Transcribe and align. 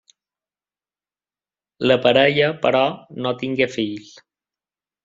La 1.91 1.99
parella, 2.07 2.49
però, 2.65 2.83
no 3.23 3.37
tingué 3.45 3.71
fills. 3.79 4.15